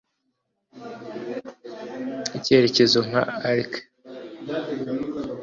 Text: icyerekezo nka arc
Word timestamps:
icyerekezo 2.37 2.99
nka 3.07 3.23
arc 3.51 3.71